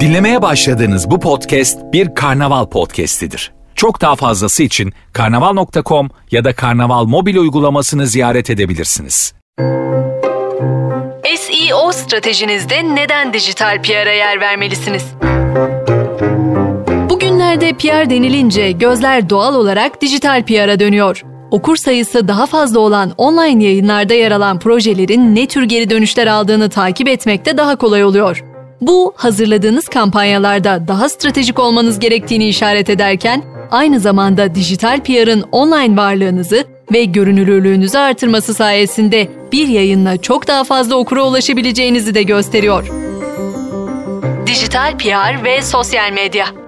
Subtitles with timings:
[0.00, 3.52] Dinlemeye başladığınız bu podcast bir karnaval podcastidir.
[3.74, 9.34] Çok daha fazlası için karnaval.com ya da karnaval mobil uygulamasını ziyaret edebilirsiniz.
[11.36, 15.04] SEO stratejinizde neden dijital PR'a yer vermelisiniz?
[17.10, 21.22] Bugünlerde PR denilince gözler doğal olarak dijital PR'a dönüyor.
[21.50, 26.68] Okur sayısı daha fazla olan online yayınlarda yer alan projelerin ne tür geri dönüşler aldığını
[26.70, 28.44] takip etmekte daha kolay oluyor.
[28.80, 36.64] Bu, hazırladığınız kampanyalarda daha stratejik olmanız gerektiğini işaret ederken, aynı zamanda dijital PR'ın online varlığınızı
[36.92, 42.88] ve görünürlüğünüzü artırması sayesinde bir yayınla çok daha fazla okura ulaşabileceğinizi de gösteriyor.
[44.46, 46.63] Dijital PR ve sosyal medya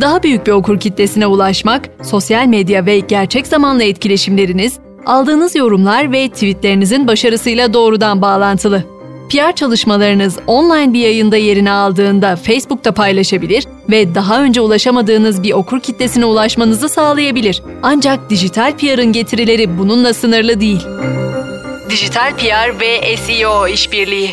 [0.00, 6.28] daha büyük bir okur kitlesine ulaşmak, sosyal medya ve gerçek zamanlı etkileşimleriniz, aldığınız yorumlar ve
[6.28, 8.84] tweetlerinizin başarısıyla doğrudan bağlantılı.
[9.32, 15.80] PR çalışmalarınız online bir yayında yerini aldığında Facebook'ta paylaşabilir ve daha önce ulaşamadığınız bir okur
[15.80, 17.62] kitlesine ulaşmanızı sağlayabilir.
[17.82, 20.80] Ancak dijital PR'ın getirileri bununla sınırlı değil.
[21.90, 24.32] Dijital PR ve SEO işbirliği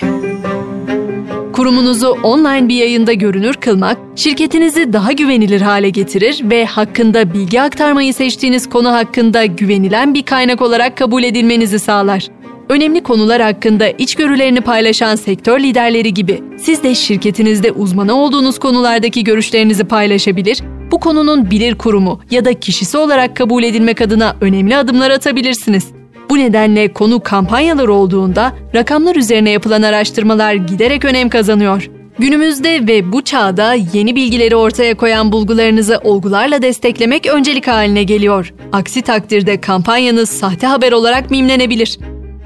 [1.59, 8.13] Kurumunuzu online bir yayında görünür kılmak, şirketinizi daha güvenilir hale getirir ve hakkında bilgi aktarmayı
[8.13, 12.27] seçtiğiniz konu hakkında güvenilen bir kaynak olarak kabul edilmenizi sağlar.
[12.69, 19.83] Önemli konular hakkında içgörülerini paylaşan sektör liderleri gibi siz de şirketinizde uzmanı olduğunuz konulardaki görüşlerinizi
[19.83, 25.98] paylaşabilir, bu konunun bilir kurumu ya da kişisi olarak kabul edilmek adına önemli adımlar atabilirsiniz.
[26.39, 31.89] Nedenle konu kampanyalar olduğunda rakamlar üzerine yapılan araştırmalar giderek önem kazanıyor.
[32.19, 38.53] Günümüzde ve bu çağda yeni bilgileri ortaya koyan bulgularınızı olgularla desteklemek öncelik haline geliyor.
[38.71, 41.99] Aksi takdirde kampanyanız sahte haber olarak mimlenebilir.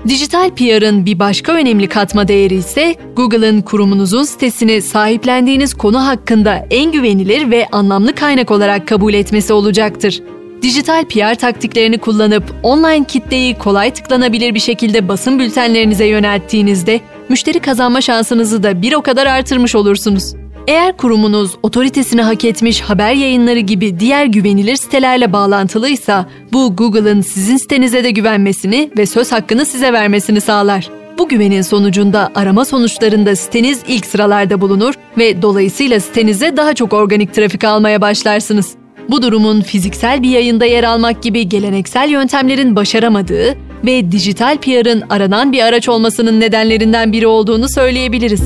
[0.08, 6.92] Dijital PR'ın bir başka önemli katma değeri ise Google'ın kurumunuzun sitesini sahiplendiğiniz konu hakkında en
[6.92, 10.22] güvenilir ve anlamlı kaynak olarak kabul etmesi olacaktır.
[10.64, 18.01] Dijital PR taktiklerini kullanıp online kitleyi kolay tıklanabilir bir şekilde basın bültenlerinize yönelttiğinizde müşteri kazanma
[18.01, 20.34] şansınızı da bir o kadar artırmış olursunuz.
[20.68, 27.57] Eğer kurumunuz otoritesini hak etmiş haber yayınları gibi diğer güvenilir sitelerle bağlantılıysa bu Google'ın sizin
[27.57, 30.90] sitenize de güvenmesini ve söz hakkını size vermesini sağlar.
[31.18, 37.34] Bu güvenin sonucunda arama sonuçlarında siteniz ilk sıralarda bulunur ve dolayısıyla sitenize daha çok organik
[37.34, 38.83] trafik almaya başlarsınız.
[39.09, 43.56] Bu durumun fiziksel bir yayında yer almak gibi geleneksel yöntemlerin başaramadığı
[43.86, 48.41] ve dijital PR'ın aranan bir araç olmasının nedenlerinden biri olduğunu söyleyebiliriz.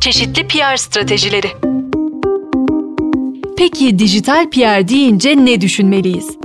[0.00, 1.48] Çeşitli PR stratejileri
[3.56, 6.41] Peki dijital PR deyince ne düşünmeliyiz?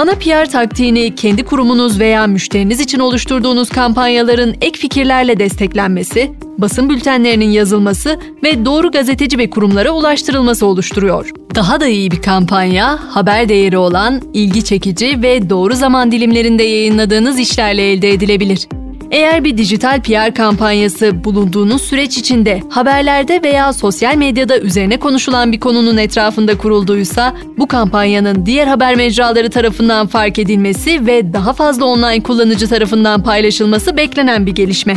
[0.00, 7.50] Ana PR taktiğini kendi kurumunuz veya müşteriniz için oluşturduğunuz kampanyaların ek fikirlerle desteklenmesi, basın bültenlerinin
[7.50, 11.30] yazılması ve doğru gazeteci ve kurumlara ulaştırılması oluşturuyor.
[11.54, 17.38] Daha da iyi bir kampanya, haber değeri olan, ilgi çekici ve doğru zaman dilimlerinde yayınladığınız
[17.38, 18.66] işlerle elde edilebilir.
[19.10, 25.60] Eğer bir dijital PR kampanyası bulunduğunuz süreç içinde haberlerde veya sosyal medyada üzerine konuşulan bir
[25.60, 32.22] konunun etrafında kurulduysa, bu kampanyanın diğer haber mecraları tarafından fark edilmesi ve daha fazla online
[32.22, 34.96] kullanıcı tarafından paylaşılması beklenen bir gelişme.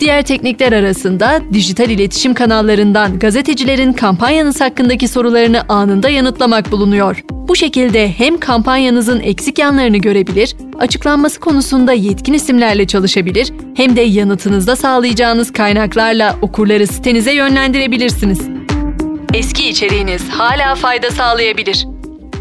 [0.00, 7.24] Diğer teknikler arasında dijital iletişim kanallarından gazetecilerin kampanyanız hakkındaki sorularını anında yanıtlamak bulunuyor.
[7.30, 14.76] Bu şekilde hem kampanyanızın eksik yanlarını görebilir, açıklanması konusunda yetkin isimlerle çalışabilir, hem de yanıtınızda
[14.76, 18.40] sağlayacağınız kaynaklarla okurları sitenize yönlendirebilirsiniz.
[19.34, 21.86] Eski içeriğiniz hala fayda sağlayabilir.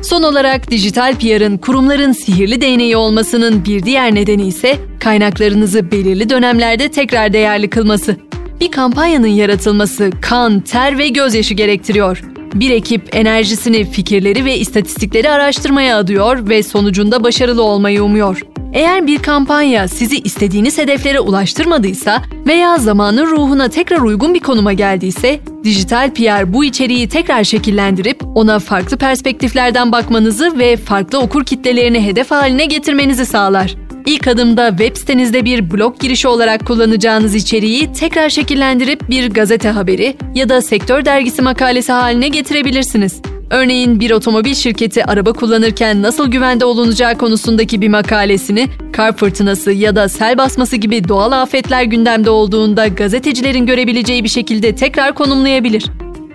[0.01, 6.91] Son olarak dijital PR'ın kurumların sihirli değneği olmasının bir diğer nedeni ise kaynaklarınızı belirli dönemlerde
[6.91, 8.15] tekrar değerli kılması.
[8.61, 12.23] Bir kampanyanın yaratılması kan, ter ve gözyaşı gerektiriyor.
[12.53, 18.41] Bir ekip enerjisini, fikirleri ve istatistikleri araştırmaya adıyor ve sonucunda başarılı olmayı umuyor.
[18.73, 25.39] Eğer bir kampanya sizi istediğiniz hedeflere ulaştırmadıysa veya zamanın ruhuna tekrar uygun bir konuma geldiyse,
[25.63, 32.31] dijital PR bu içeriği tekrar şekillendirip ona farklı perspektiflerden bakmanızı ve farklı okur kitlelerini hedef
[32.31, 33.75] haline getirmenizi sağlar.
[34.05, 40.15] İlk adımda web sitenizde bir blog girişi olarak kullanacağınız içeriği tekrar şekillendirip bir gazete haberi
[40.35, 43.21] ya da sektör dergisi makalesi haline getirebilirsiniz.
[43.49, 49.95] Örneğin bir otomobil şirketi araba kullanırken nasıl güvende olunacağı konusundaki bir makalesini kar fırtınası ya
[49.95, 55.85] da sel basması gibi doğal afetler gündemde olduğunda gazetecilerin görebileceği bir şekilde tekrar konumlayabilir.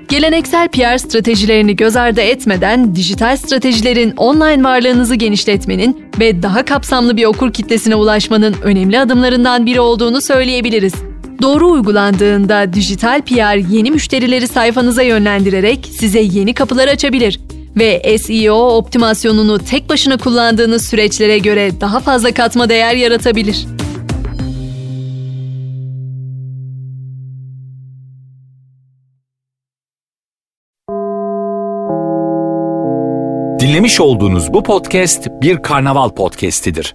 [0.09, 7.25] Geleneksel PR stratejilerini göz ardı etmeden dijital stratejilerin online varlığınızı genişletmenin ve daha kapsamlı bir
[7.25, 11.14] okur kitlesine ulaşmanın önemli adımlarından biri olduğunu söyleyebiliriz.
[11.43, 17.41] Doğru uygulandığında dijital PR yeni müşterileri sayfanıza yönlendirerek size yeni kapılar açabilir
[17.77, 23.67] ve SEO optimasyonunu tek başına kullandığınız süreçlere göre daha fazla katma değer yaratabilir.
[33.61, 36.95] Dinlemiş olduğunuz bu podcast bir karnaval podcastidir.